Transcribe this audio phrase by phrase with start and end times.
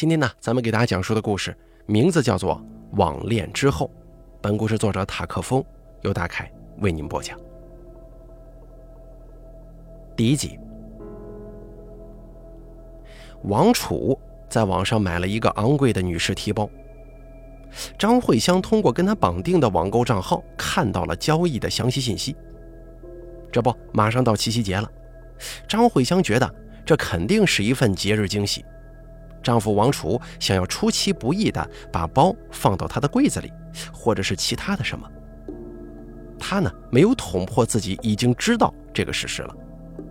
[0.00, 2.56] 今天呢，咱们给大家讲述的故事名字叫做
[2.96, 3.86] 《网恋之后》。
[4.40, 5.62] 本故事作者塔克风
[6.00, 7.38] 由大凯为您播讲。
[10.16, 10.58] 第一集，
[13.42, 14.18] 王楚
[14.48, 16.66] 在网上买了一个昂贵的女士提包。
[17.98, 22.34] 张慧香通过跟他绑定的网购账号看到了交易的详细信息。
[23.52, 24.90] 这不，马上到七夕节了，
[25.68, 26.54] 张慧香觉得
[26.86, 28.64] 这肯定是一份节日惊喜。
[29.42, 33.50] 丈夫王楚想要出其不意地把包放到他的柜子里，
[33.92, 35.10] 或者是其他的什么。
[36.38, 39.54] 他呢，没有捅破自己已经知道这个事实了，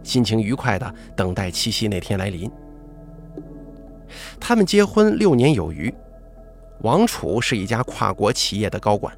[0.03, 2.49] 心情愉快地等待七夕那天来临。
[4.39, 5.93] 他们结婚六年有余，
[6.81, 9.15] 王楚是一家跨国企业的高管，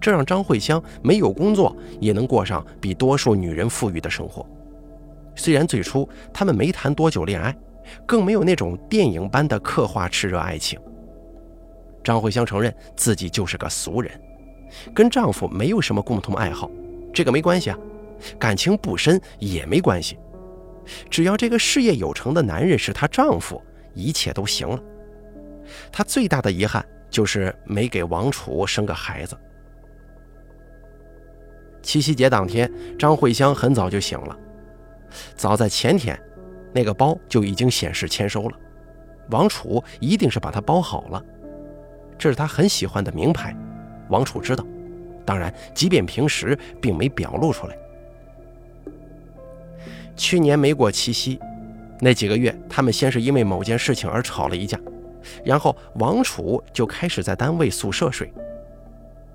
[0.00, 4.46] 这让张慧香没有工作也能过上比多数女人富裕的生活。
[5.34, 7.54] 虽然最初他们没谈多久恋爱。
[8.06, 10.78] 更没有那种电影般的刻画炽热爱情。
[12.04, 14.10] 张慧香承认自己就是个俗人，
[14.94, 16.70] 跟丈夫没有什么共同爱好，
[17.12, 17.78] 这个没关系啊，
[18.38, 20.18] 感情不深也没关系，
[21.10, 23.60] 只要这个事业有成的男人是她丈夫，
[23.94, 24.80] 一切都行了。
[25.92, 29.36] 她最大的遗憾就是没给王楚生个孩子。
[31.82, 34.36] 七夕节当天，张慧香很早就醒了，
[35.36, 36.18] 早在前天。
[36.78, 38.56] 那个包就已经显示签收了，
[39.30, 41.20] 王楚一定是把它包好了，
[42.16, 43.52] 这是他很喜欢的名牌，
[44.10, 44.64] 王楚知道，
[45.26, 47.76] 当然，即便平时并没表露出来。
[50.14, 51.40] 去年没过七夕，
[51.98, 54.78] 那几个月，他们先是因为某件事情而吵了一架，
[55.44, 58.32] 然后王楚就开始在单位宿舍睡，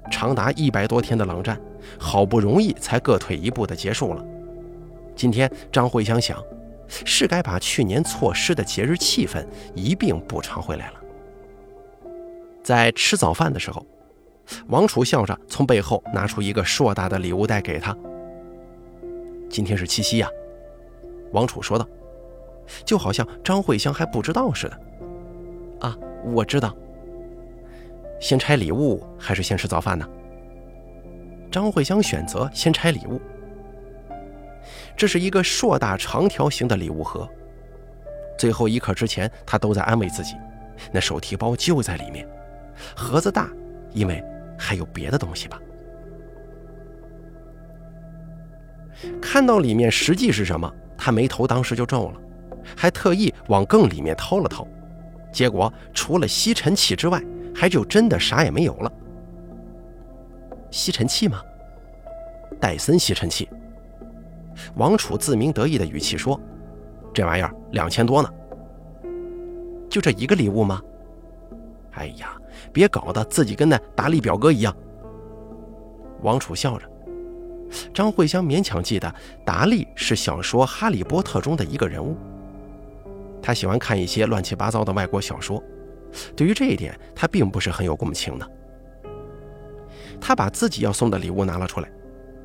[0.09, 1.59] 长达一百多天的冷战，
[1.99, 4.25] 好不容易才各退一步的结束了。
[5.13, 6.41] 今天张慧香想。
[7.05, 10.99] 是该把去年错失的节日气氛一并补偿回来了。
[12.63, 13.85] 在吃早饭的时候，
[14.67, 17.95] 王楚笑着从背后拿出一个硕大的礼物袋给他。
[19.49, 20.27] 今天是七夕呀，
[21.31, 21.87] 王楚说道，
[22.85, 24.79] 就好像张慧香还不知道似的。
[25.81, 26.75] 啊，我知道。
[28.19, 30.07] 先拆礼物还是先吃早饭呢？
[31.51, 33.19] 张慧香选择先拆礼物。
[34.95, 37.27] 这是一个硕大长条形的礼物盒，
[38.37, 40.35] 最后一刻之前，他都在安慰自己，
[40.91, 42.27] 那手提包就在里面。
[42.95, 43.49] 盒子大，
[43.91, 44.23] 因为
[44.57, 45.59] 还有别的东西吧。
[49.21, 52.19] 看到里面实际是什么，他眉头当时就皱了，
[52.75, 54.65] 还特意往更里面掏了掏，
[55.31, 57.21] 结果除了吸尘器之外，
[57.53, 58.91] 还就真的啥也没有了。
[60.71, 61.41] 吸尘器吗？
[62.59, 63.49] 戴森吸尘器。
[64.75, 66.39] 王楚自鸣得意的语气说
[67.13, 68.29] ：“这玩意儿两千多呢，
[69.89, 70.81] 就这一个礼物吗？
[71.91, 72.35] 哎呀，
[72.71, 74.75] 别搞得自己跟那达利表哥一样。”
[76.21, 76.89] 王楚笑着。
[77.91, 79.13] 张慧香勉强记得
[79.43, 82.15] 达利是小说《哈利波特》中的一个人物，
[83.41, 85.61] 他喜欢看一些乱七八糟的外国小说，
[86.35, 88.47] 对于这一点他并不是很有共情的。
[90.21, 91.89] 他把自己要送的礼物拿了出来。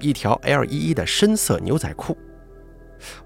[0.01, 2.17] 一条 L 一一的深色牛仔裤，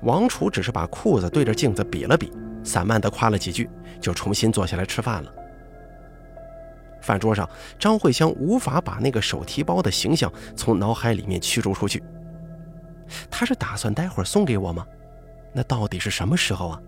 [0.02, 2.32] 王楚只是把裤子对着镜子比了比，
[2.64, 3.68] 散漫地夸了几句，
[4.00, 5.32] 就重新坐下来吃饭了。
[7.00, 12.02] 饭桌上，张慧香无法把那个手提包的形象从脑海里面驱逐出去。
[13.30, 14.86] 他是打算待会儿送给我吗？
[15.52, 16.80] 那到底是什么时候啊？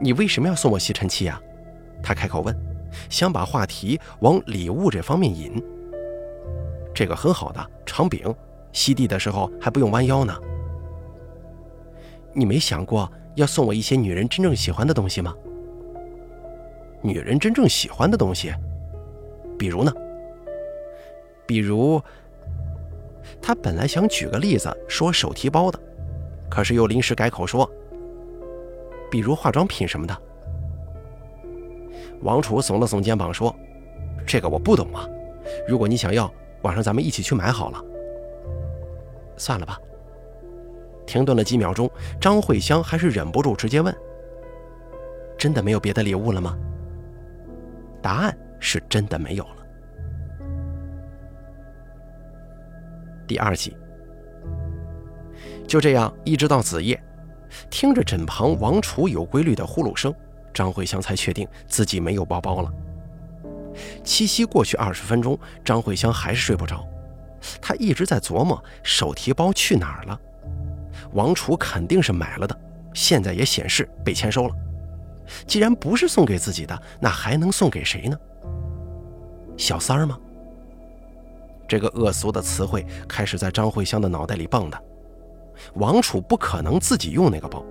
[0.00, 1.40] 你为什么要送我吸尘器啊？
[2.02, 2.54] 他开口问，
[3.08, 5.62] 想把话题往礼物这方面引。
[6.94, 8.34] 这个很好的长柄，
[8.72, 10.34] 吸地的时候还不用弯腰呢。
[12.34, 15.34] 你没想过要送我一些女人真正喜欢的东西吗？
[17.02, 18.54] 女人真正喜欢的东西，
[19.58, 19.92] 比如呢？
[21.46, 22.00] 比如，
[23.40, 25.78] 他本来想举个例子说手提包的，
[26.48, 27.68] 可是又临时改口说，
[29.10, 30.16] 比如化妆品什么的。
[32.20, 33.54] 王楚耸了耸肩膀说
[34.24, 35.06] ：“这个我不懂啊，
[35.66, 36.32] 如果你想要。”
[36.62, 37.84] 晚上咱们一起去买好了。
[39.36, 39.78] 算了吧。
[41.04, 43.94] 停顿了几秒钟，张慧香还是忍不住直接问
[45.36, 46.56] ：“真的没有别的礼物了吗？”
[48.00, 49.56] 答案是真的没有了。
[53.26, 53.76] 第二集，
[55.66, 57.02] 就这样一直到子夜，
[57.68, 60.14] 听着枕旁王楚有规律的呼噜声，
[60.54, 62.72] 张慧香才确定自己没有包包了。
[64.04, 66.86] 七夕过去二十分钟，张慧香还是睡不着。
[67.60, 70.20] 她一直在琢磨手提包去哪儿了。
[71.12, 72.58] 王楚肯定是买了的，
[72.94, 74.54] 现在也显示被签收了。
[75.46, 78.16] 既然不是送给自己的，那还能送给谁呢？
[79.56, 80.18] 小三儿吗？
[81.68, 84.78] 这个恶俗的词汇开始在张慧香的脑袋里蹦跶。
[85.74, 87.64] 王楚不可能自己用那个包，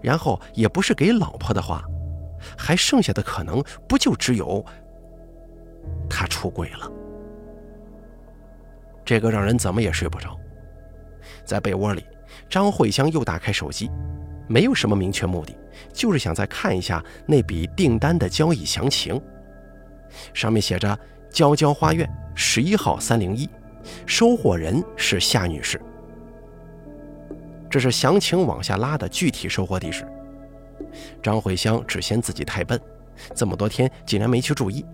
[0.00, 1.84] 然后也不是给老婆的话，
[2.56, 4.64] 还剩下的可能不就只有
[6.08, 6.90] 他出轨了？
[9.04, 10.38] 这个让人怎么也睡不着。
[11.44, 12.04] 在被窝里，
[12.48, 13.90] 张慧香又打开手机，
[14.48, 15.56] 没有什么明确目的，
[15.92, 19.20] 就是想再看一下那笔订单的交易详情。
[20.32, 20.98] 上面写着
[21.30, 23.48] “娇娇花苑十一号三零一”，
[24.06, 25.80] 收货人是夏女士。
[27.68, 30.06] 这是详情往下拉的具体收货地址。
[31.22, 32.80] 张慧香只嫌自己太笨，
[33.34, 34.84] 这么多天竟然没去注意。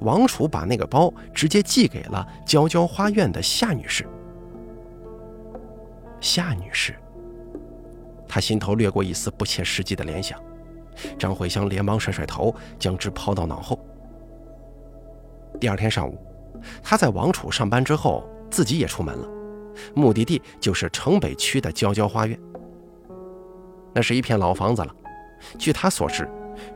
[0.00, 4.06] 王楚把那个包直接寄给了娇娇花苑的夏女士。
[6.20, 6.94] 夏女士，
[8.26, 10.40] 她心头掠过一丝不切实际的联想。
[11.18, 13.78] 张慧香连忙甩甩头，将之抛到脑后。
[15.60, 16.18] 第二天上午，
[16.82, 19.28] 她在王楚上班之后，自己也出门了，
[19.94, 22.38] 目的地就是城北区的娇娇花苑。
[23.94, 24.94] 那是一片老房子了，
[25.58, 26.28] 据她所知。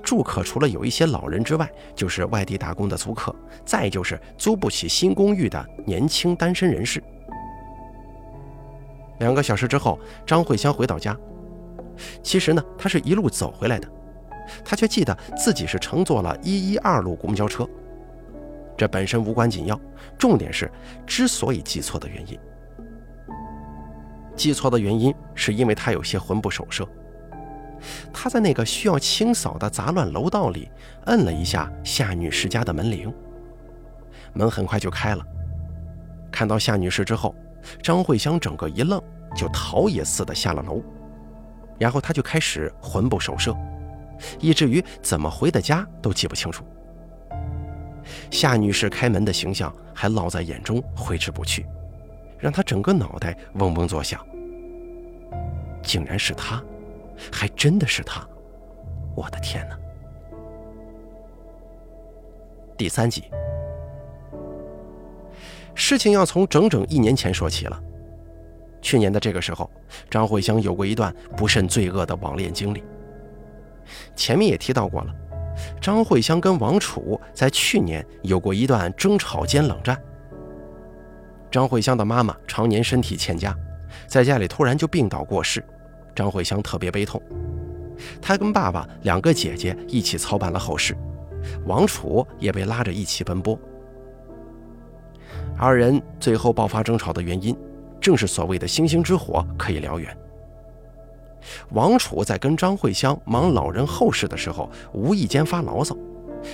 [0.02, 7.02] 住客除了有一些老人之外，就是外地打工的租客，再就是租不起新公寓的年轻单身人士。
[9.19, 11.17] 两个小时之后，张慧香回到家。
[12.23, 13.87] 其实呢，她是一路走回来的，
[14.64, 17.69] 她却记得自己是乘坐了一一二路公交车。
[18.76, 19.79] 这本身无关紧要，
[20.17, 20.70] 重点是
[21.06, 22.38] 之所以记错的原因。
[24.35, 26.88] 记错的原因是因为她有些魂不守舍。
[28.12, 30.70] 他在那个需要清扫的杂乱楼道里
[31.06, 33.12] 摁了一下夏女士家的门铃，
[34.32, 35.24] 门很快就开了。
[36.30, 37.34] 看到夏女士之后，
[37.82, 39.02] 张慧香整个一愣，
[39.34, 40.82] 就逃也似的下了楼。
[41.78, 43.56] 然后他就开始魂不守舍，
[44.38, 46.64] 以至于怎么回的家都记不清楚。
[48.30, 51.66] 夏女士开门的形象还烙在眼中，挥之不去，
[52.38, 54.20] 让他整个脑袋嗡嗡作响。
[55.82, 56.62] 竟然是她。
[57.32, 58.26] 还真的是他！
[59.17, 59.76] 我的天哪！
[62.76, 63.25] 第三集，
[65.75, 67.82] 事情要从整整一年前说起了。
[68.81, 69.70] 去年的这个时候，
[70.08, 72.82] 张慧香有过一段不甚罪恶的网恋经历。
[74.16, 75.14] 前面也提到过了，
[75.81, 80.00] 张慧香跟王楚在去年有过一段争吵兼冷战。
[81.50, 83.55] 张慧香的妈妈常年身体欠佳，
[84.06, 85.62] 在家里突然就病倒过世。
[86.20, 87.19] 张慧香特别悲痛，
[88.20, 90.94] 她跟爸爸两个姐姐一起操办了后事，
[91.64, 93.58] 王楚也被拉着一起奔波。
[95.56, 97.56] 二人最后爆发争吵的原因，
[98.02, 100.14] 正是所谓的星星之火可以燎原。
[101.70, 105.96] 王楚在跟张慧香忙老人后事的时候，无意间发牢骚，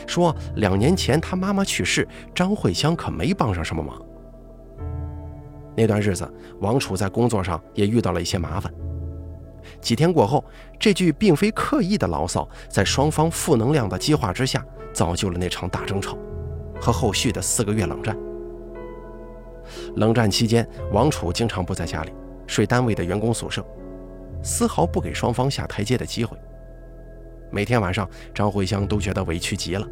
[0.06, 4.00] 说两年前他妈妈去世，张慧香可没帮上什么忙。
[5.74, 8.72] 那段日子，王楚在工作上也遇到了一些麻烦。
[9.86, 10.44] 几天过后，
[10.80, 16.18] 这句并非刻意的牢骚，在双方负能量的激化之下，造就了那场大争吵
[16.80, 18.18] 和后续的四个月冷战。
[19.94, 22.12] 冷战期间，王楚经常不在家里，
[22.48, 23.64] 睡单位的员工宿舍，
[24.42, 26.36] 丝毫不给双方下台阶的机会。
[27.52, 29.86] 每天晚上，张慧香都觉得委屈极了。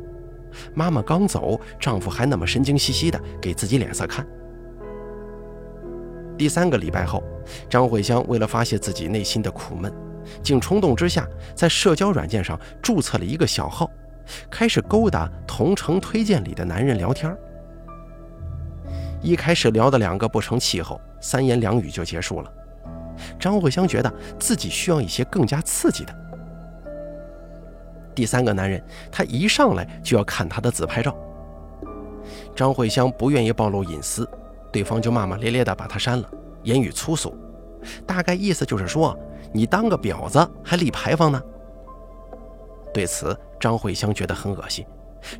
[0.74, 4.26] 妈妈刚走，丈夫还那么神经兮兮的给自己脸色看。
[6.36, 7.22] 第三个礼拜后，
[7.68, 9.92] 张慧香为了发泄自己内心的苦闷，
[10.42, 13.88] 竟冲动之下在社交软件上注册了一个小号，
[14.50, 17.34] 开始勾搭同城推荐里的男人聊天。
[19.22, 22.52] 一开始聊的两个不成气候，三言两语就结束了。
[23.38, 26.14] 张慧香觉得自己需要一些更加刺激的。
[28.12, 31.16] 第三个男人，他一上来就要看她的自拍照。
[32.56, 34.28] 张慧香不愿意暴露隐私。
[34.74, 36.28] 对方就骂骂咧咧的把他删了，
[36.64, 37.32] 言语粗俗，
[38.04, 39.16] 大概意思就是说
[39.52, 41.40] 你当个婊子还立牌坊呢。
[42.92, 44.84] 对此，张慧香觉得很恶心，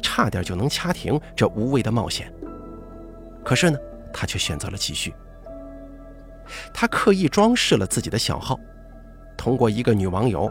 [0.01, 2.33] 差点就能掐停这无谓的冒险。
[3.45, 3.79] 可是呢，
[4.13, 5.13] 她却选择了继续。
[6.73, 8.57] 她刻意装饰了自己的小号，
[9.37, 10.49] 通过一个女网友，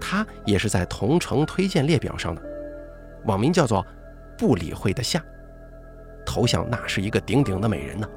[0.00, 2.42] 她也是在同城推荐列表上的，
[3.24, 3.84] 网名叫做
[4.38, 5.20] “不理会的夏”，
[6.24, 8.08] 头像那是一个顶顶的美人呢。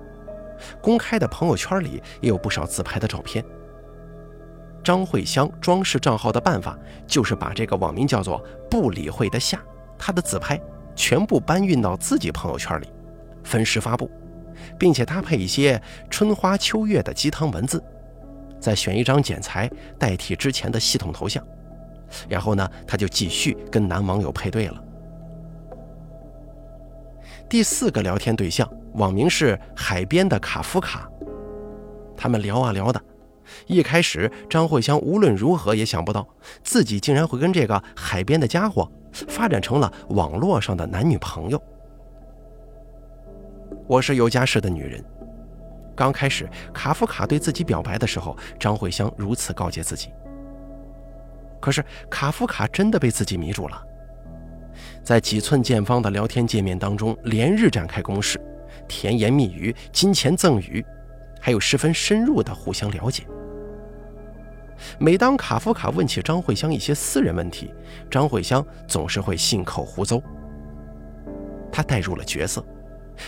[0.82, 3.44] 公开的朋友圈里也有不少自拍的照片。
[4.84, 6.78] 张慧香装饰账号的办法
[7.08, 9.58] 就是把这个网名叫做“不理会的夏”
[9.98, 10.60] 她的自拍
[10.94, 12.88] 全部搬运到自己朋友圈里，
[13.44, 14.12] 分时发布，
[14.78, 17.82] 并且搭配一些春花秋月的鸡汤文字，
[18.60, 21.42] 再选一张剪裁代替之前的系统头像，
[22.28, 24.84] 然后呢，她就继续跟男网友配对了。
[27.48, 31.10] 第四个聊天对象网名是海边的卡夫卡，
[32.16, 33.02] 他们聊啊聊的。
[33.68, 36.28] 一开始，张慧香无论如何也想不到，
[36.64, 41.62] 自己竟然会跟这个海边的家伙发展成了网络上的男女朋友。
[43.88, 45.04] 我是有家室的女人。
[45.96, 50.10] 刚开始，卡夫卡对自己表白的时候，张慧香如此告诫自己。
[51.60, 53.82] 可是，卡夫卡真的被自己迷住了，
[55.04, 58.40] 在几寸见方的聊天界面当中，连日展开攻势，
[58.88, 60.86] 甜言蜜语、金钱赠与。
[61.46, 63.24] 还有十分深入的互相了解。
[64.98, 67.74] 每当卡夫卡问起张慧香一些私人问题，
[68.10, 70.22] 张慧香总是会信口胡诌。
[71.70, 72.66] 他带入了角色，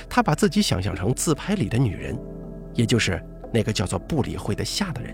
[0.08, 2.18] 他把自己想象成自拍里的女人，
[2.74, 3.22] 也就是
[3.52, 5.14] 那个叫做不理会的下的人，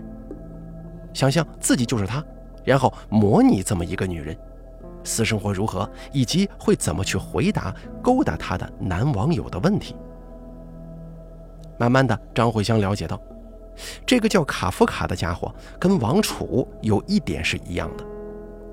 [1.12, 2.24] 想象自己就是她，
[2.64, 4.36] 然后模拟这么一个女人，
[5.02, 9.96] 私生活如何，以及会怎么去回答勾搭她的男网友的问题。
[11.78, 13.20] 慢慢的，张慧香了解到，
[14.06, 18.04] 这个叫卡夫卡的家伙跟王楚有一点是一样的，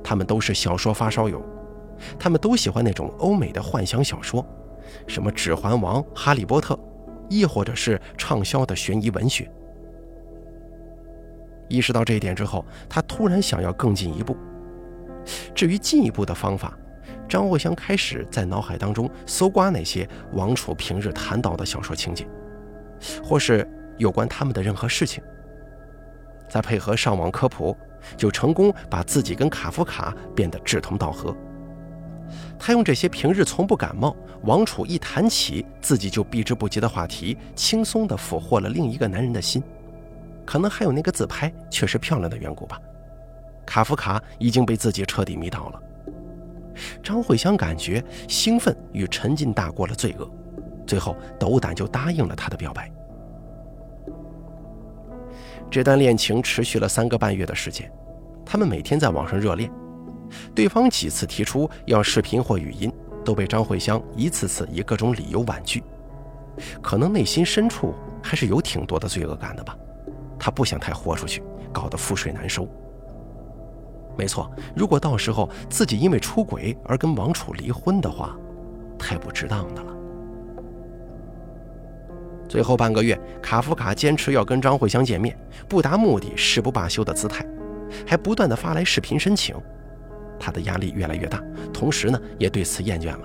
[0.04, 1.44] 他们都是小说发烧友，
[2.20, 4.46] 他们都喜欢那种欧美的幻想小说，
[5.08, 6.76] 什么《指环王》《哈利波特》，
[7.30, 9.50] 亦或者是畅销的悬疑文学。
[11.68, 14.36] 意识到这一点之后，他突然想要更进一步。
[15.54, 16.76] 至于进一步的方法，
[17.28, 22.28] 张慧香开始在脑海当中搜刮那些王楚平日谈到的小说情节。
[23.24, 25.24] 或是有关他们的任何事情，
[26.50, 27.76] 再配合上网科普，
[28.18, 31.36] 就成功把自己跟卡夫卡变得志同道合。
[32.60, 39.64] 他用这些平日从不感冒、王楚一谈起自己就避之不及的话题，轻松地俘获了另一个男人的心。
[40.46, 42.80] 可能还有那个自拍确实漂亮的缘故吧。
[43.66, 45.82] 卡夫卡已经被自己彻底迷倒了。
[47.04, 50.30] 张慧香感觉兴奋与沉浸大过了罪恶。
[50.90, 52.92] 最后，斗胆就答应了他的表白。
[55.70, 57.92] 这段恋情持续了三个半月的时间，
[58.44, 59.72] 他们每天在网上热恋。
[60.56, 62.92] 对方几次提出要视频或语音，
[63.24, 65.84] 都被张慧香一次次以各种理由婉拒。
[66.82, 67.94] 可能内心深处
[68.24, 69.78] 还是有挺多的罪恶感的吧，
[70.40, 72.68] 他不想太豁出去，搞得覆水难收。
[74.18, 78.36] 没错，如果到时候自己因为出轨而跟王楚离婚的话，
[78.98, 79.94] 太不值当的了。
[82.50, 85.38] 最后半个月，卡夫卡坚持要跟张慧香见面，
[85.68, 87.46] 不达目的誓不罢休的姿态，
[88.08, 89.56] 还不断的发来视频申请。
[90.40, 91.40] 他的压力越来越大，
[91.72, 93.20] 同时呢，也对此厌倦了。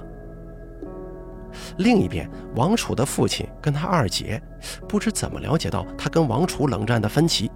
[1.78, 4.42] 另一边，王楚的父亲跟他二姐
[4.86, 7.50] 不知怎么了解到他跟王楚冷战的分歧，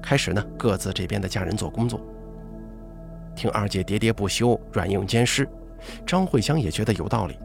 [0.00, 2.00] 开始呢各自这边的家人做工作。
[3.36, 5.46] 听二姐喋喋不休，软硬兼施，
[6.06, 7.38] 张慧香也觉得有道理，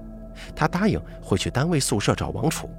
[0.56, 2.70] 她答应会去单位宿舍找王楚。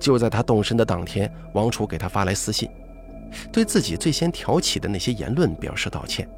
[0.00, 2.68] 就在他动身的当天，王楚给他发来私信，
[3.52, 6.28] 对自己最先挑起的那些言论表示道歉。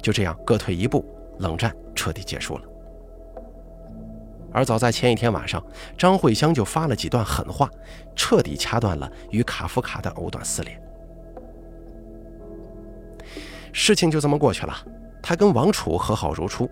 [0.00, 1.04] 就这样，各退一步，
[1.40, 2.62] 冷战彻底结束了。
[4.52, 5.62] 而早在前一天晚上，
[5.98, 7.68] 张慧香就发了几段狠话，
[8.14, 10.80] 彻底掐断了与卡夫卡的藕断丝连。
[13.72, 14.74] 事情就这么过去了，
[15.20, 16.70] 他跟王楚和好如初，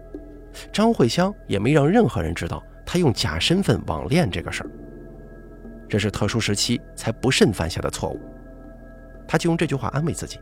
[0.72, 4.70] 张慧香也没让任何人知道他用假身份网恋这个事儿。
[5.88, 8.20] 这是特殊时期才不慎犯下的错误，
[9.26, 10.40] 他就用这句话安慰自己，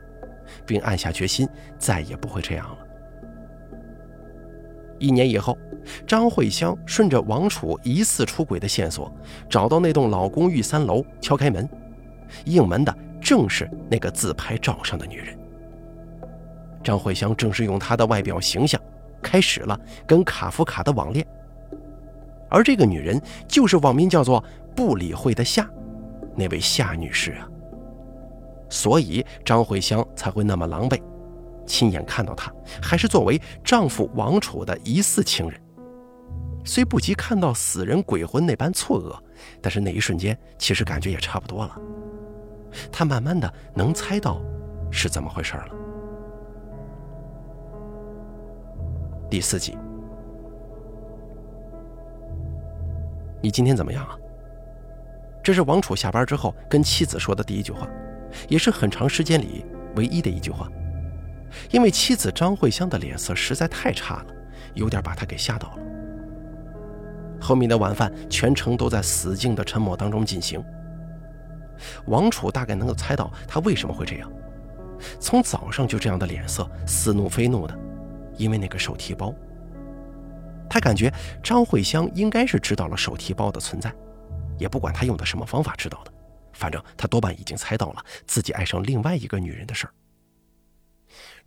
[0.64, 1.48] 并暗下决心
[1.78, 2.78] 再也不会这样了。
[4.98, 5.58] 一年以后，
[6.06, 9.12] 张慧香顺着王楚疑似出轨的线索，
[9.48, 11.68] 找到那栋老公寓三楼，敲开门，
[12.44, 15.36] 应门的正是那个自拍照上的女人。
[16.82, 18.80] 张慧香正是用她的外表形象，
[19.20, 21.26] 开始了跟卡夫卡的网恋，
[22.48, 24.42] 而这个女人就是网名叫做。
[24.74, 25.68] 不理会的夏，
[26.34, 27.48] 那位夏女士啊，
[28.68, 31.00] 所以张慧香才会那么狼狈，
[31.66, 32.52] 亲眼看到她，
[32.82, 35.60] 还是作为丈夫王楚的疑似情人。
[36.64, 39.14] 虽不及看到死人鬼魂那般错愕，
[39.60, 41.78] 但是那一瞬间，其实感觉也差不多了。
[42.90, 44.40] 她慢慢的能猜到
[44.90, 45.68] 是怎么回事了。
[49.30, 49.76] 第四集，
[53.42, 54.16] 你今天怎么样啊？
[55.44, 57.86] 这是王楚下班之后跟妻子说的第一句话，
[58.48, 60.66] 也是很长时间里唯一的一句话。
[61.70, 64.26] 因为妻子张慧香的脸色实在太差了，
[64.72, 65.78] 有点把他给吓到了。
[67.38, 70.64] 后面的晚饭全程都在死静的沉默当中进行。
[72.06, 74.32] 王楚大概能够猜到他为什么会这样，
[75.20, 77.78] 从早上就这样的脸色，似怒非怒的，
[78.38, 79.34] 因为那个手提包。
[80.70, 83.92] 他感觉张慧香应该是知道了手提包的存在，
[84.58, 86.12] 也不管他用的什么方法知道的，
[86.52, 89.92] 反正他多半已经猜到了自己爱上另外一个女人的事儿。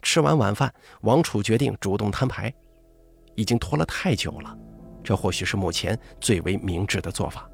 [0.02, 2.54] 吃完晚饭，王楚决定主动摊牌，
[3.36, 4.58] 已经拖了太久了，
[5.04, 7.50] 这或许是目前最为明智的做法。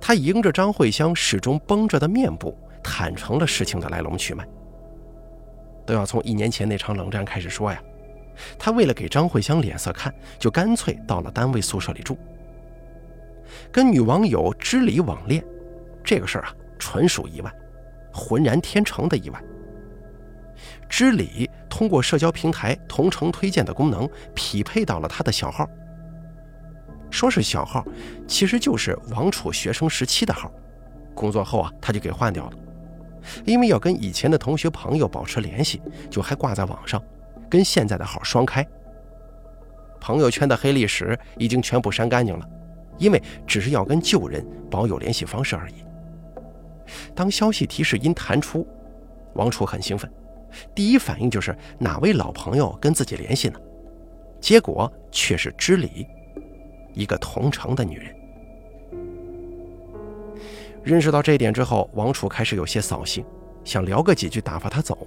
[0.00, 4.46] 他迎着张慧香始终绷着的面部，坦诚了事情的来龙去脉。
[5.86, 7.82] 都要从一年前那场冷战开始说呀。
[8.58, 12.16] 他为了给张慧香脸色看，就干脆到了单位宿舍里住。
[13.70, 15.44] 跟女网友知礼网恋，
[16.04, 17.52] 这个事儿啊，纯属意外，
[18.12, 19.42] 浑然天成的意外。
[20.88, 25.68] 知礼通过社交平台同城推荐的功能，匹配到了他的小号。
[27.10, 27.84] 说是小号，
[28.26, 30.50] 其实就是王楚学生时期的号。
[31.14, 32.52] 工作后啊，他就给换掉了，
[33.44, 37.02] 因为要跟以前的同学朋友保持联系，就还挂在网上，
[37.48, 38.66] 跟现在的号双开。
[40.00, 42.48] 朋友圈的黑历史已经全部删干净了，
[42.98, 45.74] 因为只是要跟旧人保有联系方式而已。
[47.14, 48.66] 当消息提示音弹出，
[49.34, 50.10] 王楚很兴奋，
[50.74, 53.58] 第一反应就是哪位老朋友跟自己联系呢？
[54.40, 56.06] 结果却是知礼。
[56.94, 58.12] 一个同城的女人，
[60.82, 63.24] 认识到这一点之后，王楚开始有些扫兴，
[63.62, 65.06] 想聊个几句打发他走，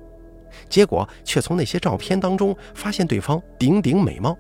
[0.70, 4.38] 结果却从那些照片当中发现对方顶顶美貌，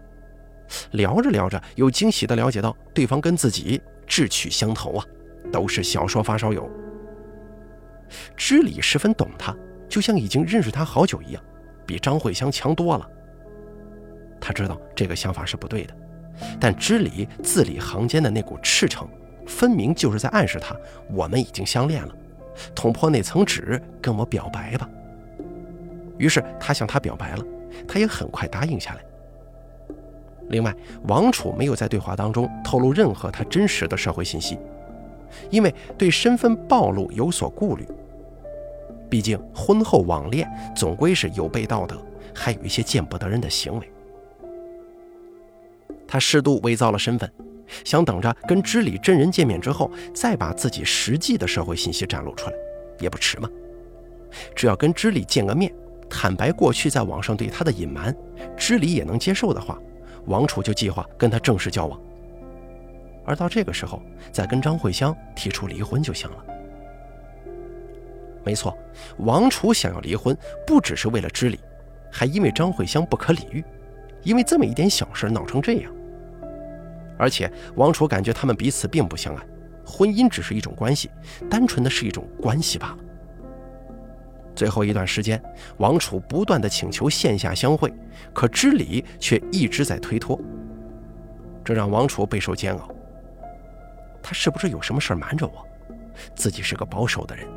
[0.91, 5.05] 聊着聊着又惊喜地了解到对方跟自己志趣相投啊，
[5.51, 6.69] 都是小说发烧友。
[8.35, 9.55] 知礼十分懂他，
[9.87, 11.43] 就像已经认识他好久一样，
[11.85, 13.09] 比张慧香强多了。
[14.39, 15.95] 他知道这个想法是不对的。
[16.59, 19.07] 但知礼字里行间的那股赤诚，
[19.45, 20.75] 分明就是在暗示他，
[21.11, 22.15] 我们已经相恋了，
[22.73, 24.89] 捅破那层纸，跟我表白吧。
[26.17, 27.45] 于是他向他表白了，
[27.87, 29.01] 他也很快答应下来。
[30.51, 30.75] 另外，
[31.07, 34.59] 王楚没有在对话当中透露任何他真实的社会信息，
[35.49, 37.87] 因为对身份暴露有所顾虑。
[39.09, 42.01] 毕竟婚后网恋总归是有悖道德，
[42.33, 43.91] 还有一些见不得人的行为。
[46.07, 47.31] 他适度伪造了身份，
[47.83, 52.55] 想等着跟知礼真人见面之后，再把自己实际的社会信息展露出来，
[52.99, 53.49] 也不迟嘛。
[54.55, 55.73] 只要跟知礼见个面，
[56.09, 58.15] 坦白过去在网上对他的隐瞒，
[58.57, 59.77] 知礼也能接受的话，
[60.25, 61.99] 王楚就计划跟他正式交往。
[63.25, 66.45] 而到这个时候，再跟张慧香提出离婚就行了。
[68.43, 68.75] 没错，
[69.19, 71.59] 王楚想要离婚，不只是为了知礼，
[72.11, 73.63] 还因为张慧香不可理喻，
[74.23, 75.93] 因为这么一点小事闹成这样。
[77.17, 79.43] 而且王楚感觉他们彼此并不相爱，
[79.85, 81.11] 婚姻只是一种关系，
[81.47, 82.97] 单纯的是一种关系罢了。
[84.55, 85.41] 最后一段时间，
[85.77, 87.93] 王楚不断的请求线下相会，
[88.33, 90.39] 可知礼却一直在推脱，
[91.63, 92.89] 这让王楚备受煎熬。
[94.21, 95.65] 他是不是有什么事瞒着我？
[96.35, 97.47] 自己是个保守的人，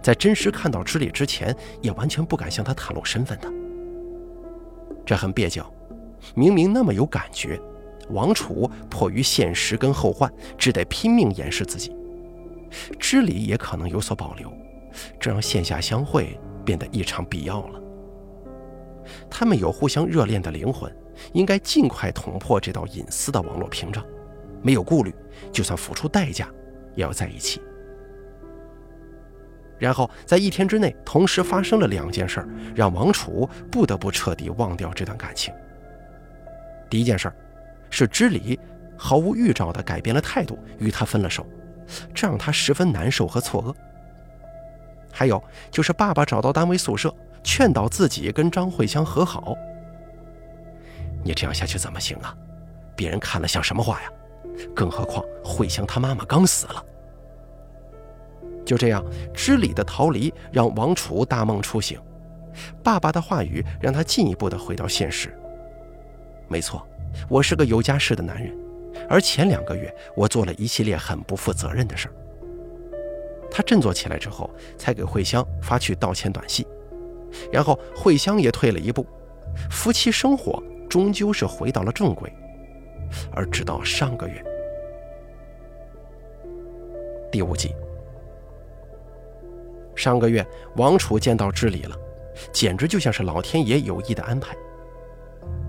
[0.00, 3.50] 在真实看到知礼之前，也完全不敢向他袒露身份的。
[5.04, 5.72] 这很蹩脚，
[6.34, 7.60] 明明那么有感觉。
[8.10, 11.96] 王楚迫于现实跟后患，只得拼命掩饰自己。
[12.98, 14.52] 知礼也可能有所保留，
[15.18, 17.80] 这让线下相会变得异常必要了。
[19.30, 20.94] 他们有互相热恋的灵魂，
[21.32, 24.04] 应该尽快捅破这道隐私的网络屏障，
[24.62, 25.14] 没有顾虑，
[25.50, 26.48] 就算付出代价，
[26.94, 27.60] 也要在一起。
[29.78, 35.52] 然后在一天之内，同时发生了两件事儿，让王楚不得不彻底忘掉这段感情。
[36.88, 37.34] 第一件事儿。
[37.94, 38.58] 是知礼
[38.96, 41.46] 毫无预兆地改变了态度，与他分了手，
[42.14, 43.74] 这让他十分难受和错愕。
[45.12, 49.54] 还有就是爸爸找到单位宿舍，劝导自己跟张慧香和好。
[51.22, 52.34] 你这样下去怎么行啊？
[52.96, 54.10] 别人看了像什么话呀？
[54.74, 56.84] 更何况慧香她妈妈刚死了。
[58.64, 62.00] 就这样，知礼的逃离让王楚大梦初醒，
[62.82, 65.32] 爸爸的话语让他进一步的回到现实。
[66.48, 66.86] 没错。
[67.28, 68.56] 我是个有家室的男人，
[69.06, 72.14] 而前两个月我做了一系列很不负责任的事儿。
[73.52, 76.66] 他振作起来之后，才给慧香发去道歉短信，
[77.52, 79.06] 然后慧香也退了一步，
[79.70, 82.32] 夫妻生活终究是回到了正轨。
[83.34, 84.42] 而直到上个月，
[87.30, 87.74] 第五集，
[89.94, 90.44] 上个月
[90.76, 91.94] 王楚见到知礼了，
[92.54, 94.56] 简直就像是老天爷有意的安排。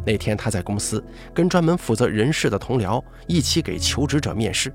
[0.05, 4.73] 那天他在公司跟专门负责人事的同僚一起给求职者面试，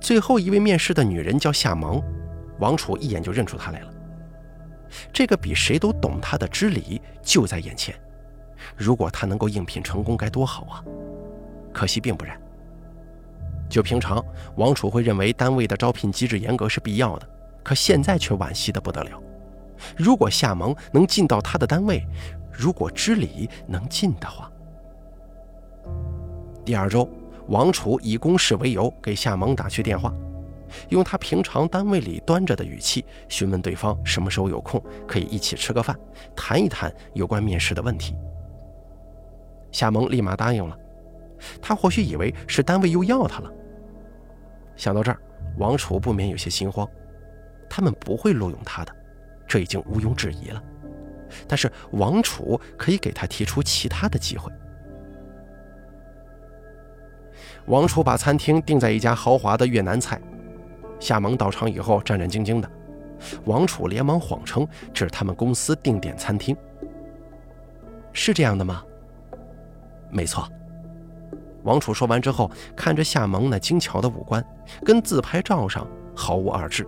[0.00, 2.02] 最后一位面试的女人叫夏萌，
[2.58, 3.90] 王楚一眼就认出她来了。
[5.12, 7.94] 这个比谁都懂他的知礼就在眼前。
[8.76, 10.84] 如果他能够应聘成功，该多好啊！
[11.72, 12.40] 可惜并不然。
[13.68, 14.24] 就平常，
[14.56, 17.28] 王楚会认为单位的招聘机制严格是必要的，
[17.62, 19.20] 可现在却惋惜的不得了。
[19.96, 22.06] 如果夏萌能进到他的单位，
[22.52, 24.50] 如果知礼能进的话，
[26.64, 27.08] 第二周，
[27.48, 30.12] 王楚以公事为由给夏萌打去电话，
[30.88, 35.98] 用他平常单位里端着的语气询问对方什么时候有空，可以一起吃个饭，
[36.34, 38.16] 谈一谈有关面试的问题。
[39.70, 40.76] 夏萌立马答应了，
[41.60, 43.52] 他或许以为是单位又要他了。
[44.76, 45.20] 想到这儿，
[45.58, 46.88] 王楚不免有些心慌，
[47.68, 48.96] 他们不会录用他的，
[49.46, 50.62] 这已经毋庸置疑了。
[51.46, 54.50] 但是王楚可以给他提出其他的机会。
[57.66, 60.20] 王楚把餐厅定在一家豪华的越南菜，
[61.00, 62.70] 夏萌到场以后战战兢兢的，
[63.44, 66.56] 王楚连忙谎称这是他们公司定点餐厅。
[68.12, 68.84] 是这样的吗？
[70.10, 70.46] 没错，
[71.62, 74.44] 王楚说完之后，看着夏萌那精巧的五官，
[74.84, 76.86] 跟自拍照上毫无二致。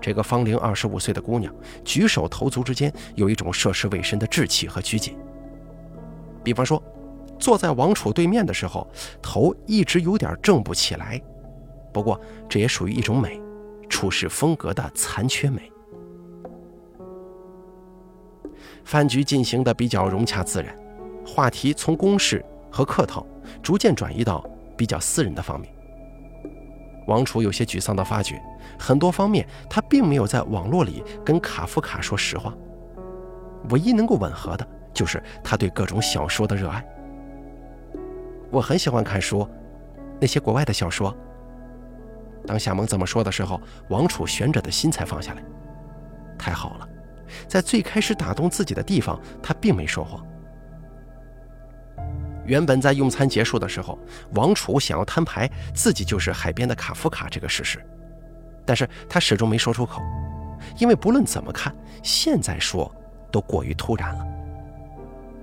[0.00, 5.16] 这个芳龄二十五岁的姑娘，举手投足之间有一种涉世未深的稚气和拘谨。
[6.42, 6.82] 比方说，
[7.38, 8.86] 坐在王楚对面的时候，
[9.22, 11.20] 头一直有点正不起来。
[11.92, 13.40] 不过，这也属于一种美，
[13.88, 15.70] 处事风格的残缺美。
[18.84, 20.76] 饭局进行的比较融洽自然。
[21.26, 23.26] 话题从公事和客套
[23.62, 25.72] 逐渐转移到比较私人的方面。
[27.08, 28.40] 王楚有些沮丧地发觉，
[28.78, 32.54] 很多方面他并没有在网络里跟卡夫卡说实话。
[33.70, 36.84] 唯一能够吻合的就是他对各种小说的热爱。
[38.50, 39.48] 我很喜欢看书，
[40.20, 41.14] 那些国外的小说。
[42.46, 45.42] 当夏萌这么说的时候，王楚悬着的心才放下来。
[46.38, 46.88] 太好了，
[47.48, 50.24] 在最开始打动自己的地方，他并没说谎。
[52.44, 53.98] 原本在用餐结束的时候，
[54.34, 57.84] 王楚想要摊牌自己就是海边的卡夫卡这个事实，
[58.64, 60.00] 但是他始终没说出口，
[60.78, 62.94] 因为不论怎么看，现在说
[63.32, 64.24] 都过于突然了。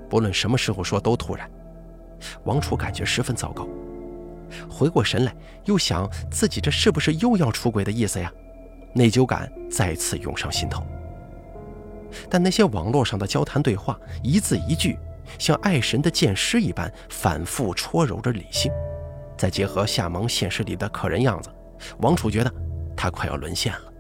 [0.10, 1.50] 不论什么时候说都突然，
[2.44, 3.68] 王楚感觉十分糟糕。
[4.70, 8.32] 回过神来，又想自己这是不是又要出轨的意思呀？
[8.94, 10.84] 内疚感再次涌上心头。
[12.30, 14.98] 但那些网络上的交谈对话，一字一句。
[15.40, 18.70] 像爱神的剑师一般反复搓揉着理性，
[19.38, 21.50] 再结合夏萌现实里的可人样子，
[22.00, 22.54] 王楚觉得
[22.96, 23.94] 他快要沦陷了。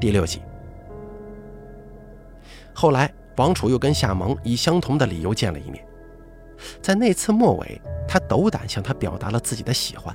[0.00, 0.40] 第六集，
[2.72, 5.84] 后来王楚又跟夏萌以相同的理由见了一面，
[6.80, 10.14] 在那次末尾，他斗胆向他表达了自己的喜欢。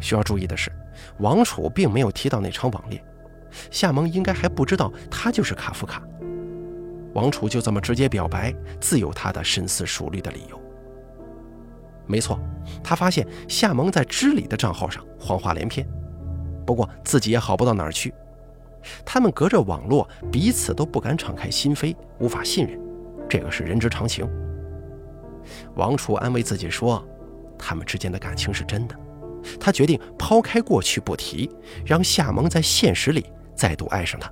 [0.00, 0.72] 需要注意的是，
[1.18, 3.02] 王楚并没有提到那场网恋，
[3.70, 6.02] 夏萌应该还不知道他就是卡夫卡。
[7.12, 10.60] 王楚就这么直接表白，自有他的深思熟虑的理由。
[12.06, 12.40] 没错，
[12.82, 15.86] 他发现夏萌在知礼的账号上谎话连篇，
[16.66, 18.12] 不过自己也好不到哪儿去。
[19.04, 22.78] 他们隔着网络，彼此都不敢敞开心扉，无法信任，
[23.28, 24.28] 这个是人之常情。
[25.74, 27.04] 王楚安慰自己说，
[27.58, 28.94] 他们之间的感情是真的。
[29.58, 31.50] 他决定抛开过去不提，
[31.84, 34.30] 让夏萌在现实里再度爱上他。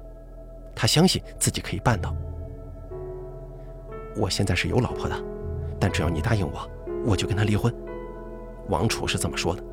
[0.74, 2.14] 他相信自己可以办到。
[4.16, 5.24] 我现在是有老婆的，
[5.80, 6.70] 但只要你答应我，
[7.06, 7.74] 我就跟他离婚。
[8.68, 9.64] 王楚是这么说的。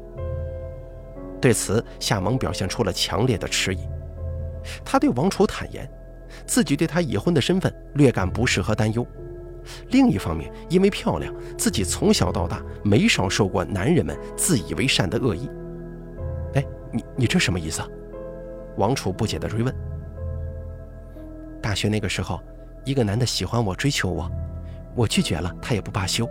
[1.41, 3.79] 对此，夏萌表现出了强烈的迟疑。
[4.83, 5.89] 他对王楚坦言，
[6.45, 9.05] 自己对他已婚的身份略感不适和担忧。
[9.89, 15.49] 另一方面，因为漂亮，自己从小到大没少受过男人们自以为善的恶意。
[16.53, 17.81] 哎，你你这什么意思？
[18.77, 19.73] 王楚不解地追问。
[21.61, 22.39] 大学那个时候。
[22.87, 24.31] 一个男的喜欢我，追求我，
[24.93, 26.29] 我拒绝了，他也不罢休。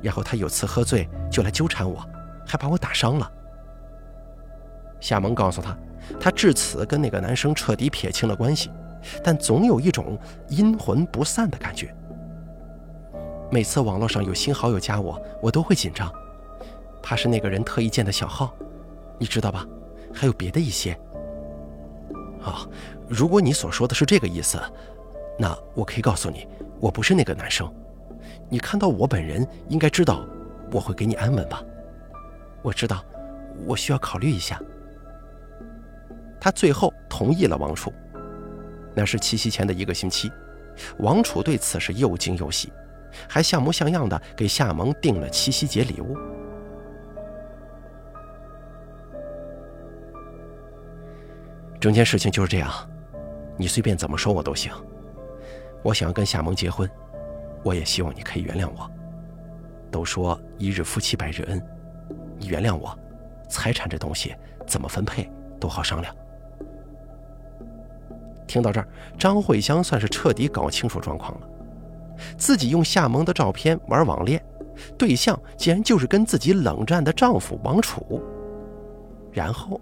[0.00, 2.00] 然后他有次喝醉就来纠缠我，
[2.46, 3.28] 还把我打伤了。
[5.00, 5.76] 夏萌告诉他，
[6.20, 8.70] 他至此跟那个男生彻底撇清了关系，
[9.22, 11.94] 但总有一种阴魂不散的感觉。
[13.50, 16.10] 每次网络上有新好友加我，我都会紧张，
[17.02, 18.54] 怕是那个人特意建的小号，
[19.18, 19.66] 你知道吧？
[20.12, 20.98] 还有别的一些。
[22.42, 22.68] 哦，
[23.08, 24.60] 如果你所说的是这个意思。
[25.38, 26.46] 那我可以告诉你，
[26.78, 27.66] 我不是那个男生。
[28.50, 30.26] 你看到我本人，应该知道
[30.70, 31.62] 我会给你安稳吧？
[32.60, 33.02] 我知道，
[33.66, 34.60] 我需要考虑一下。
[36.42, 37.92] 他最后同意了王楚。
[38.96, 40.28] 那是七夕前的一个星期，
[40.98, 42.72] 王楚对此是又惊又喜，
[43.28, 46.16] 还像模像样的给夏萌订了七夕节礼物。
[51.78, 52.68] 整件事情就是这样，
[53.56, 54.72] 你随便怎么说我都行。
[55.84, 56.90] 我想要跟夏萌结婚，
[57.62, 58.90] 我也希望你可以原谅我。
[59.92, 61.64] 都说一日夫妻百日恩，
[62.36, 62.98] 你原谅我，
[63.48, 64.34] 财产这东西
[64.66, 66.12] 怎么分配都好商量。
[68.52, 68.86] 听到这儿，
[69.18, 71.48] 张慧香算是彻底搞清楚状况了。
[72.36, 74.44] 自己用夏萌的照片玩网恋，
[74.98, 78.22] 对象竟然就是跟自己冷战的丈夫王楚。
[79.32, 79.80] 然后，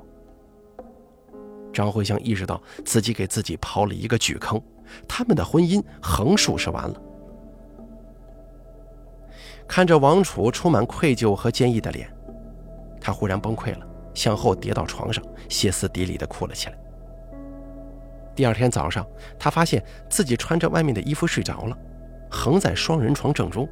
[1.73, 4.63] 张慧香意识到自己给自己刨了一个巨坑，
[5.09, 7.03] 他们的婚姻横竖是完了。
[9.67, 12.09] 看着王楚充满愧疚和坚毅的脸，
[13.01, 16.79] 她忽然崩溃了，向后跌到床上，歇斯底里地哭了起来。
[18.35, 19.07] 第二天早上，
[19.39, 21.77] 他发现自己穿着外面的衣服睡着了，
[22.31, 23.69] 横在双人床正中，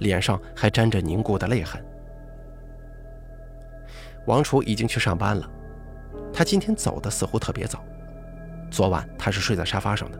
[0.00, 1.84] 脸上还沾着凝固的泪痕。
[4.26, 5.48] 王楚已经去上班了，
[6.32, 7.84] 他今天走的似乎特别早，
[8.70, 10.18] 昨晚他是睡在沙发上的。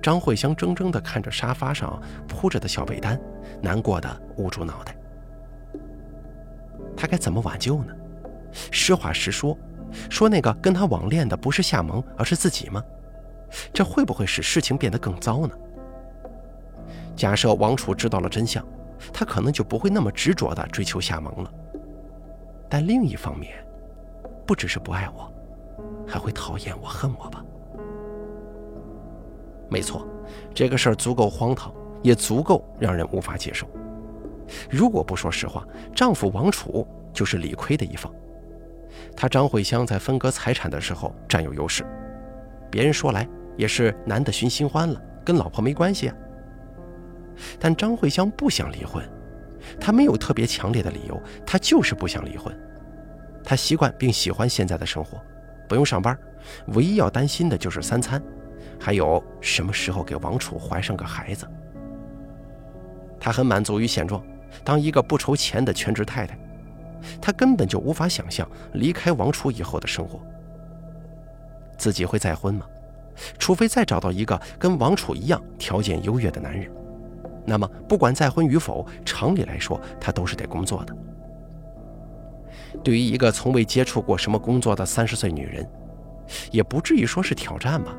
[0.00, 3.20] 张慧香怔怔地看着沙发上铺着的小被单，
[3.60, 4.96] 难过的捂住脑袋。
[6.96, 7.94] 他该怎么挽救呢？
[8.70, 9.58] 实话实说，
[10.10, 12.82] 说那个跟他网恋的不是夏萌，而是自己吗？
[13.72, 15.54] 这会不会使事情变得更糟呢？
[17.14, 18.64] 假设王楚知道了真相，
[19.12, 21.50] 他可能就不会那么执着地追求夏萌了。
[22.68, 23.64] 但另一方面，
[24.44, 25.32] 不只是不爱我，
[26.06, 27.44] 还会讨厌我、恨我吧？
[29.68, 30.06] 没错，
[30.52, 31.72] 这个事儿足够荒唐，
[32.02, 33.66] 也足够让人无法接受。
[34.68, 38.12] 如果不说实话，丈夫王楚就是理亏的一方。
[39.16, 41.84] 他张慧香在分割财产的时候占有优势，
[42.70, 43.26] 别人说来
[43.56, 46.14] 也是男的寻新欢了，跟老婆没关系啊。
[47.58, 49.02] 但张慧香不想离婚，
[49.80, 52.54] 她没有特别强烈的理由，她就是不想离婚。
[53.42, 55.18] 她习惯并喜欢现在的生活，
[55.68, 56.18] 不用上班，
[56.74, 58.22] 唯一要担心的就是三餐。
[58.78, 61.48] 还有什么时候给王楚怀上个孩子？
[63.18, 64.22] 她很满足于现状，
[64.62, 66.38] 当一个不愁钱的全职太太。
[67.20, 70.20] 她根本就无法想象离开王楚以后的生活。
[71.78, 72.66] 自己会再婚吗？
[73.38, 76.70] 除非再找到一个跟王楚一样条件优越的男人，
[77.46, 80.96] 那么不管再婚与否，常理来说，她都是得工作的。
[82.84, 85.66] 对于一个从未接触过什么工作的三十岁女人，
[86.50, 87.96] 也不至于说是挑战吧。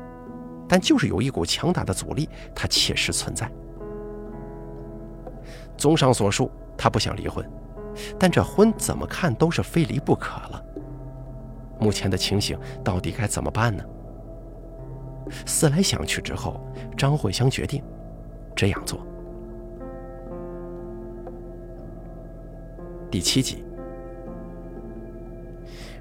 [0.68, 3.50] 但就是有一股强大的阻力，它切实存在。
[5.76, 7.44] 综上所述，他不想离婚，
[8.18, 10.64] 但这婚怎么看都是非离不可了。
[11.80, 13.84] 目前的情形到底该怎么办呢？
[15.44, 16.60] 思来想去之后，
[16.96, 17.82] 张慧香决定
[18.56, 19.00] 这样做。
[23.10, 23.62] 第七集，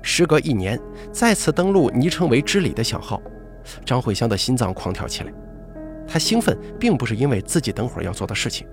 [0.01, 0.79] 时隔一年，
[1.11, 3.21] 再次登录昵称为“知礼”的小号。
[3.85, 5.33] 张慧香的心脏狂跳起来，
[6.07, 8.65] 她兴奋并不是因为自己等会儿要做的事情，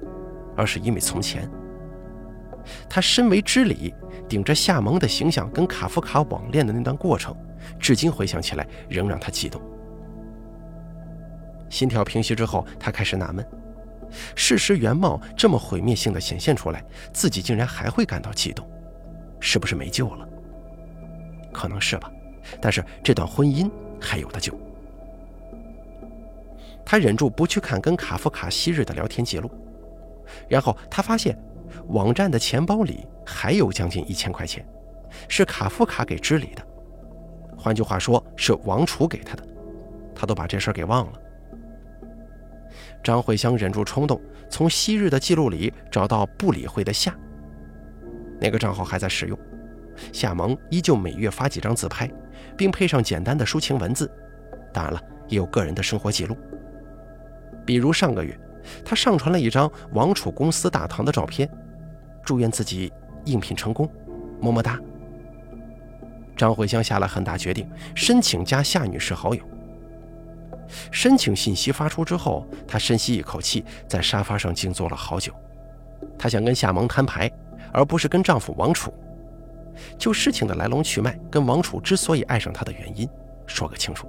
[0.57, 1.51] 而是因为从前，
[2.89, 3.95] 他身为知礼，
[4.29, 7.37] 顶着夏蒙的形象跟卡夫卡网恋的那段过程，
[7.79, 9.61] 至今回想起来仍让他激动。
[11.71, 13.45] 心跳平息之后，他开始纳闷：
[14.35, 18.69] 事实原貌这么毁灭性的显现出来，自己竟然还会感到激动，
[19.41, 20.29] 是不是没救了？
[21.53, 22.11] 可能是吧，
[22.61, 24.57] 但是这段婚姻还有的救。
[26.85, 29.51] 他忍住不去看跟卡夫卡昔日的聊天记录，
[30.49, 31.37] 然后他发现
[31.89, 34.67] 网站的钱包里还有将近一千块钱，
[35.29, 36.67] 是卡夫卡给支理的，
[37.57, 39.45] 换句话说是王楚给他的，
[40.15, 41.21] 他都把这事儿给忘了。
[43.03, 47.15] 张慧香忍住冲动，从昔日的记录里找到不理会的夏，
[48.41, 49.39] 那个账号还在使用，
[50.13, 52.11] 夏萌依旧每月发几张自拍，
[52.57, 54.11] 并配上简单的抒情文字，
[54.73, 56.37] 当然了，也有个人的生活记录。
[57.67, 58.39] 比如上个月，
[58.85, 61.49] 他上传了一张王楚公司大堂的照片，
[62.25, 62.93] 祝愿自己
[63.25, 63.91] 应聘成功，
[64.41, 64.81] 么么哒。
[66.37, 69.43] 张慧香下了很大决定，申请加夏女士好友。
[70.91, 75.33] 申请信息发出之后，她深吸一口气，在沙发上静坐了好久。
[76.19, 77.31] 她想跟夏萌摊牌，
[77.73, 78.93] 而不是跟丈夫王楚，
[79.99, 83.09] 就事情的来龙去脉，跟王楚之所以爱上她的原因
[83.47, 84.09] 说个清楚。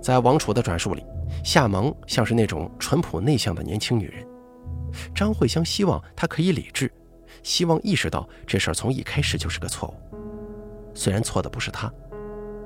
[0.00, 1.04] 在王楚的转述里，
[1.44, 4.26] 夏萌像是那种淳朴内向的年轻女人。
[5.14, 6.90] 张慧香希望她可以理智，
[7.42, 9.94] 希望意识到这事儿从一开始就是个错误。
[10.94, 11.92] 虽然错的不是她，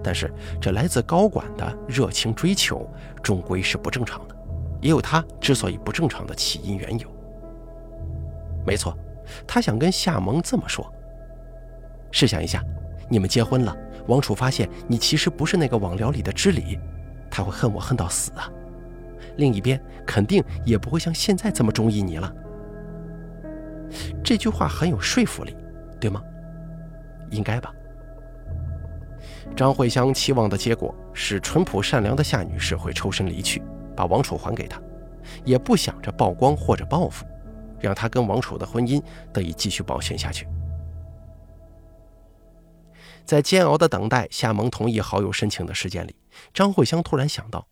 [0.03, 2.89] 但是这来自高管的热情追求
[3.23, 4.37] 终归是不正常的，
[4.81, 7.09] 也有她之所以不正常的起因缘由。
[8.67, 8.97] 没错，
[9.47, 10.91] 她想跟夏萌这么说：
[12.11, 12.65] 试想一下，
[13.11, 16.79] 你们结婚了，王楚发现你其实不是那个网聊里的知礼，
[17.35, 18.49] 他会恨我恨到死啊！
[19.39, 22.33] 另一边肯定也不会像现在这么中意你了。
[24.23, 25.57] 这句话很有说服力，
[25.99, 26.23] 对吗？
[27.31, 27.75] 应该吧。
[29.57, 33.61] 张慧香期望的结果是，淳朴善良的夏女士会抽身离去，
[33.97, 34.81] 把王楚还给他，
[35.45, 37.27] 也不想着曝光或者报复，
[37.81, 40.47] 让他跟王楚的婚姻得以继续保鲜下去。
[43.25, 46.15] 在煎熬的等待夏萌同意好友申请的时间里，
[46.53, 47.67] 张慧香突然想到：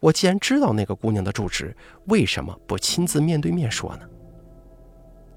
[0.00, 1.74] 我既然知道那个姑娘的住址，
[2.06, 4.06] 为什么不亲自面对面说呢？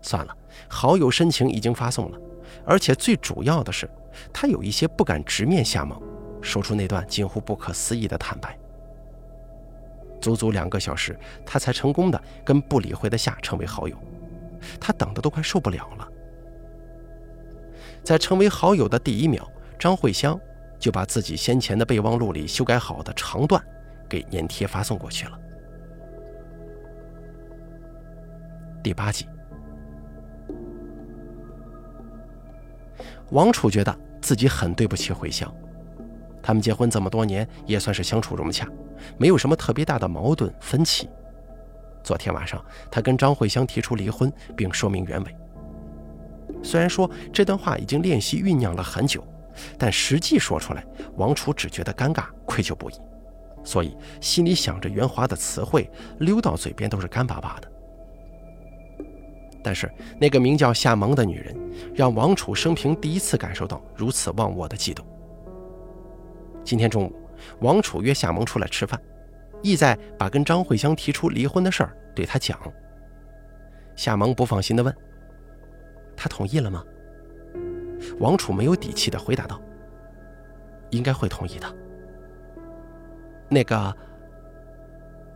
[0.02, 0.36] 算了，
[0.68, 2.20] 好友申请已经发送了，
[2.66, 3.90] 而且最主要的是，
[4.34, 6.02] 他有一些不敢直面夏萌，
[6.42, 8.58] 说出那段近乎不可思议的坦白。
[10.20, 13.96] 足足两个小时，他才成功的跟不理会的夏成为好友，
[14.80, 16.11] 他等的都快受不了了。
[18.04, 20.40] 在成为好友的第一秒，张慧香
[20.80, 23.62] 就把自己先前的备忘录里修改好的长段
[24.10, 25.40] 给粘贴发送过去了。
[28.84, 29.28] 第八集，
[33.30, 35.54] 王楚觉得自己很对不起慧香，
[36.42, 38.68] 他们结婚这么多年，也算是相处融洽，
[39.20, 41.08] 没有什么特别大的矛盾分歧。
[42.04, 42.60] 昨天晚上，
[42.90, 45.36] 他跟张慧香提出离婚，并说明原委。
[46.64, 49.24] 虽然说这段话已经练习酝酿了很久，
[49.78, 50.86] 但实际说出来，
[51.18, 52.94] 王楚只觉得尴尬、愧疚不已，
[53.64, 57.72] 所以心里想着圆滑的词汇，溜到嘴边都是干巴巴的。
[59.64, 61.56] 但是那个名叫夏萌的女人，
[61.94, 65.06] 让王楚生平第一次感受到如此忘我的悸动。
[66.64, 67.16] 今天中午，
[67.60, 69.00] 王楚约夏萌出来吃饭，
[69.62, 72.58] 意在把跟张慧香提出离婚的事儿对她讲。
[73.96, 74.96] 夏萌不放心地问。
[76.22, 76.84] 他同意了吗？
[78.20, 79.60] 王楚没有底气地回答道
[80.92, 81.76] ：“应该会同意的。”
[83.50, 83.92] 那个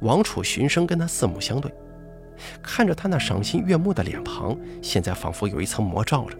[0.01, 1.73] 王楚循声跟他四目相对，
[2.61, 6.37] 看着他那赏心悦目的脸庞，现在仿佛有一层魔罩着。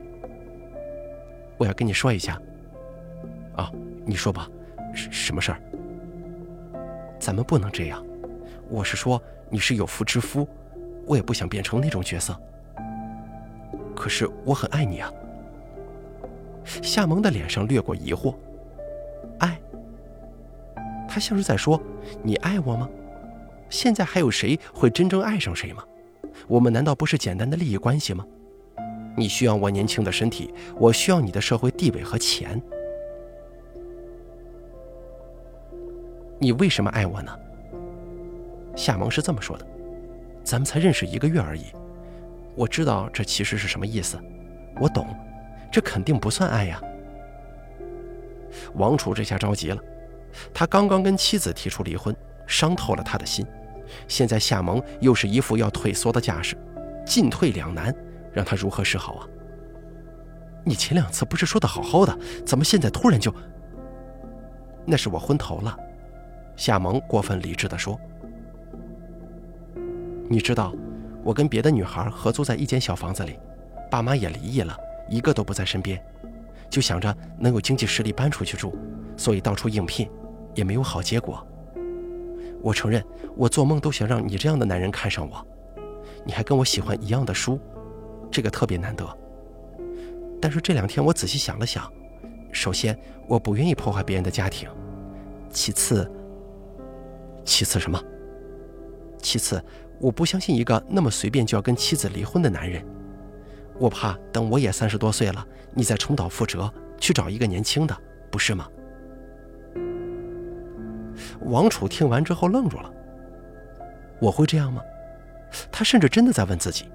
[1.58, 2.40] 我要跟你说一下。
[3.56, 3.72] 啊，
[4.06, 4.48] 你说吧，
[4.94, 5.60] 什什么事儿？
[7.20, 8.06] 咱们不能这样。
[8.70, 10.48] 我是说，你是有妇之夫，
[11.08, 12.40] 我也不想变成那种角色。
[13.96, 15.12] 可是我很爱你啊。
[16.82, 18.36] 夏萌的脸上掠过疑惑，
[19.40, 19.60] 爱？
[21.08, 21.82] 他像是在说
[22.22, 22.90] ：“你爱我吗？”
[23.70, 25.84] 现在还有谁会真正爱上谁吗？
[26.48, 28.26] 我们难道不是简单的利益关系吗？
[29.16, 32.62] 你需要我年轻的身体，我需要你的社会地位和钱。
[36.38, 37.32] 你为什么爱我呢？
[38.76, 39.66] 夏萌是这么说的
[40.44, 41.66] ：“咱们才认识一个月而已。”
[42.56, 44.18] 我知道这其实是什么意思，
[44.80, 45.08] 我懂，
[45.72, 46.82] 这肯定不算爱呀。
[48.76, 49.82] 王楚这下着急了，
[50.54, 52.16] 他刚刚跟妻子提出离婚，
[52.48, 53.46] 伤透了他的心，
[54.08, 56.56] 现在夏萌又是一副要退缩的架势，
[57.06, 57.94] 进退两难，
[58.32, 59.28] 让他如何是好啊？
[60.64, 63.34] 你前两次不是说的好好的，怎么现在突然就……
[64.86, 65.78] 那是我昏头了，
[66.56, 68.00] 夏萌过分理智地说。
[70.30, 70.74] 你知道。
[71.26, 73.40] 我跟别的女孩合租在一间小房子里，
[73.90, 74.78] 爸妈也离异了，
[75.10, 76.00] 一个都不在身边，
[76.70, 78.78] 就想着能有经济实力搬出去住，
[79.18, 80.08] 所以到处应聘，
[80.54, 81.44] 也没有好结果。
[82.62, 83.04] 我承认，
[83.36, 85.44] 我做梦都想让你这样的男人看上我，
[86.24, 87.60] 你还跟我喜欢一样的书，
[88.30, 89.04] 这个特别难得。
[90.40, 91.92] 但是这两天我仔细想了想，
[92.52, 92.96] 首先
[93.28, 94.70] 我不愿意破坏别人的家庭，
[95.50, 96.08] 其次，
[97.44, 98.00] 其次什么？
[99.24, 99.60] 其次。
[100.00, 102.86] 我不相信一个那么随便就要跟妻子离婚的男人，
[103.80, 107.98] 我怕等我也三十多岁了，你再重蹈覆辙去找一个年轻的，
[108.30, 108.68] 不是吗？
[111.42, 112.92] 王楚听完之后愣住了。
[114.20, 114.82] 我会这样吗？
[115.72, 116.86] 他甚至真的在问自己。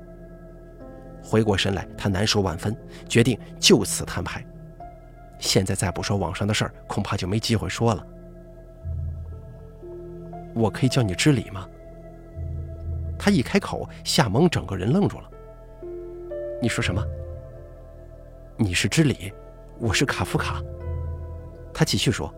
[1.23, 2.77] 回过神来，他难受万分，
[3.09, 4.45] 决定就此摊牌。
[5.39, 8.07] 现在再不说网上的事儿，恐怕就没机会说了。
[10.55, 11.67] 我可以叫你知礼吗？
[13.23, 15.31] 他一开口，夏萌整个人愣住了。
[16.63, 17.05] 你说什么？
[18.57, 19.31] 你是知礼，
[19.79, 20.63] 我是卡夫卡。
[21.71, 22.35] 他继续说，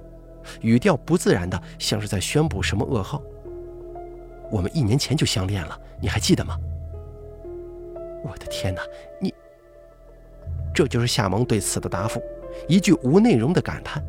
[0.60, 3.22] 语调不自然的，像是在宣布什么噩耗。
[4.50, 6.58] 我们一年前就相恋了，你还记得吗？
[8.24, 8.82] 我的天哪，
[9.20, 9.32] 你……
[10.74, 12.20] 这就是夏萌对此的答复，
[12.66, 14.02] 一句无内容的感叹。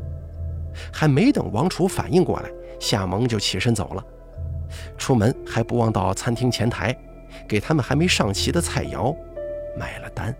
[0.91, 2.49] 还没等王楚反应过来，
[2.79, 4.03] 夏萌就起身走了。
[4.97, 6.95] 出门还不忘到餐厅前台，
[7.47, 9.15] 给他们还没上齐的菜肴
[9.77, 10.35] 买了单。